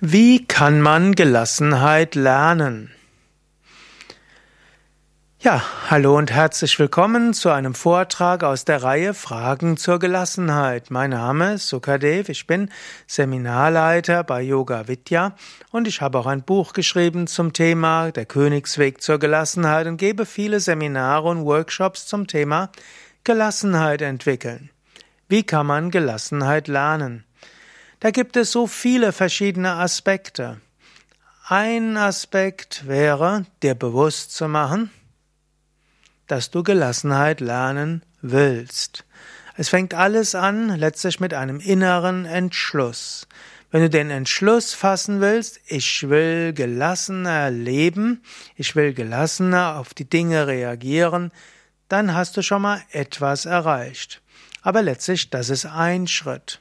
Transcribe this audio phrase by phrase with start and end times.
[0.00, 2.90] Wie kann man Gelassenheit lernen?
[5.40, 10.90] Ja, hallo und herzlich willkommen zu einem Vortrag aus der Reihe Fragen zur Gelassenheit.
[10.90, 12.70] Mein Name ist Sukadev, ich bin
[13.06, 15.34] Seminarleiter bei Yoga Vidya
[15.70, 20.26] und ich habe auch ein Buch geschrieben zum Thema Der Königsweg zur Gelassenheit und gebe
[20.26, 22.70] viele Seminare und Workshops zum Thema
[23.24, 24.68] Gelassenheit entwickeln.
[25.26, 27.25] Wie kann man Gelassenheit lernen?
[28.00, 30.60] Da gibt es so viele verschiedene Aspekte.
[31.48, 34.90] Ein Aspekt wäre, dir bewusst zu machen,
[36.26, 39.04] dass du Gelassenheit lernen willst.
[39.56, 43.26] Es fängt alles an letztlich mit einem inneren Entschluss.
[43.70, 48.22] Wenn du den Entschluss fassen willst, ich will gelassener leben,
[48.56, 51.32] ich will gelassener auf die Dinge reagieren,
[51.88, 54.20] dann hast du schon mal etwas erreicht.
[54.62, 56.60] Aber letztlich, das ist ein Schritt.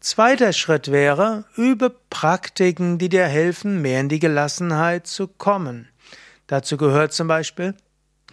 [0.00, 5.88] Zweiter Schritt wäre, übe Praktiken, die dir helfen, mehr in die Gelassenheit zu kommen.
[6.46, 7.74] Dazu gehört zum Beispiel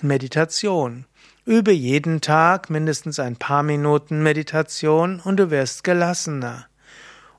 [0.00, 1.06] Meditation.
[1.44, 6.66] Übe jeden Tag mindestens ein paar Minuten Meditation und du wirst gelassener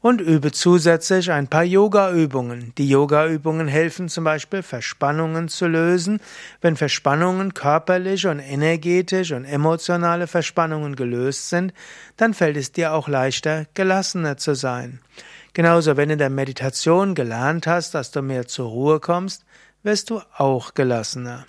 [0.04, 2.74] und übe zusätzlich ein paar Yoga-Übungen.
[2.78, 6.20] Die Yoga-Übungen helfen zum Beispiel, Verspannungen zu lösen.
[6.60, 11.74] Wenn Verspannungen körperliche und energetische und emotionale Verspannungen gelöst sind,
[12.18, 15.00] dann fällt es dir auch leichter, gelassener zu sein.
[15.54, 19.46] Genauso, wenn du in der Meditation gelernt hast, dass du mehr zur Ruhe kommst,
[19.84, 21.46] wirst du auch gelassener.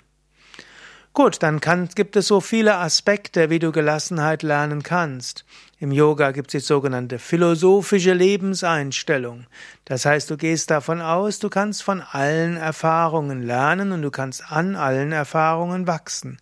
[1.11, 5.43] Gut, dann kann, gibt es so viele Aspekte, wie du Gelassenheit lernen kannst.
[5.85, 9.45] Im Yoga gibt es die sogenannte philosophische Lebenseinstellung.
[9.85, 14.51] Das heißt, du gehst davon aus, du kannst von allen Erfahrungen lernen und du kannst
[14.51, 16.39] an allen Erfahrungen wachsen.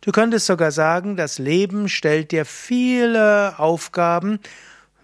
[0.00, 4.38] Du könntest sogar sagen, das Leben stellt dir viele Aufgaben,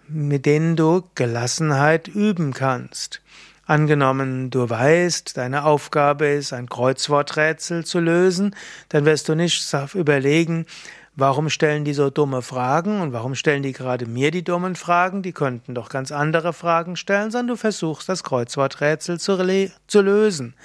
[0.07, 3.21] mit denen du Gelassenheit üben kannst.
[3.65, 8.55] Angenommen, du weißt, deine Aufgabe ist, ein Kreuzworträtsel zu lösen,
[8.87, 10.65] dann wirst du nicht überlegen,
[11.15, 15.21] warum stellen die so dumme Fragen und warum stellen die gerade mir die dummen Fragen,
[15.21, 20.55] die könnten doch ganz andere Fragen stellen, sondern du versuchst das Kreuzworträtsel zu, zu lösen.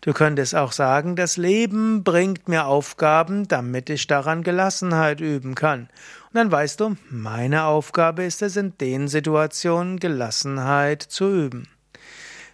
[0.00, 5.88] Du könntest auch sagen, das Leben bringt mir Aufgaben, damit ich daran Gelassenheit üben kann.
[6.28, 11.68] Und dann weißt du, meine Aufgabe ist es, in den Situationen Gelassenheit zu üben.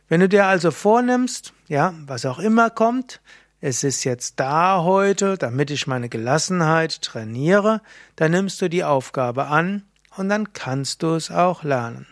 [0.09, 3.21] Wenn du dir also vornimmst, ja, was auch immer kommt,
[3.65, 7.81] es ist jetzt da heute, damit ich meine Gelassenheit trainiere,
[8.17, 9.85] dann nimmst du die Aufgabe an
[10.17, 12.09] und dann kannst du es auch lernen.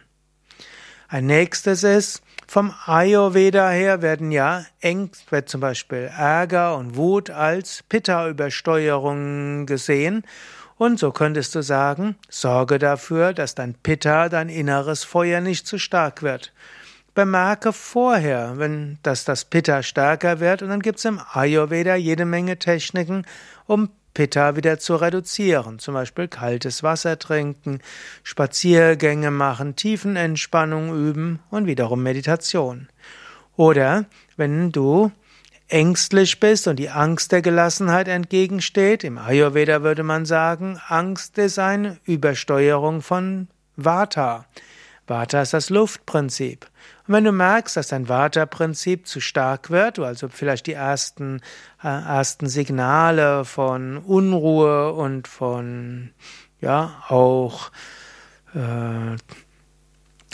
[1.08, 7.30] Ein nächstes ist, vom Ayurveda her werden ja eng, wird zum Beispiel Ärger und Wut
[7.30, 10.22] als Pitta-Übersteuerung gesehen.
[10.76, 15.78] Und so könntest du sagen, sorge dafür, dass dein Pitta, dein inneres Feuer nicht zu
[15.78, 16.52] stark wird.
[17.14, 22.24] Bemerke vorher, wenn dass das Pitta stärker wird, und dann gibt es im Ayurveda jede
[22.24, 23.24] Menge Techniken,
[23.66, 25.78] um Pitta wieder zu reduzieren.
[25.78, 27.80] Zum Beispiel kaltes Wasser trinken,
[28.22, 32.88] Spaziergänge machen, Tiefenentspannung üben und wiederum Meditation.
[33.56, 34.06] Oder
[34.36, 35.12] wenn du
[35.68, 41.58] ängstlich bist und die Angst der Gelassenheit entgegensteht, im Ayurveda würde man sagen, Angst ist
[41.58, 44.46] eine Übersteuerung von Vata.
[45.10, 46.66] Vata ist das Luftprinzip.
[47.06, 51.40] Und wenn du merkst, dass dein Vata-Prinzip zu stark wird, du also vielleicht die ersten,
[51.82, 56.12] äh, ersten Signale von Unruhe und von,
[56.60, 57.72] ja, auch,
[58.54, 59.16] äh,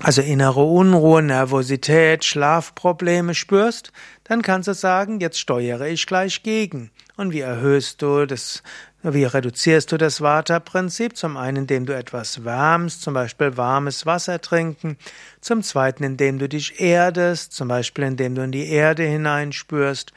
[0.03, 3.93] also innere Unruhe, Nervosität, Schlafprobleme spürst,
[4.25, 6.91] dann kannst du sagen, jetzt steuere ich gleich gegen.
[7.17, 8.63] Und wie erhöhst du das
[9.15, 11.17] wie reduzierst du das Vata-Prinzip?
[11.17, 14.97] Zum einen, indem du etwas wärmst, zum Beispiel warmes Wasser trinken.
[15.41, 20.13] Zum zweiten, indem du dich erdest, zum Beispiel indem du in die Erde hineinspürst.